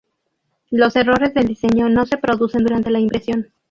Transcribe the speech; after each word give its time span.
Los 0.71 0.95
errores 0.95 1.35
del 1.35 1.45
diseño 1.47 1.87
no 1.87 2.07
se 2.07 2.17
producen 2.17 2.63
durante 2.63 2.89
la 2.89 2.99
impresión. 2.99 3.53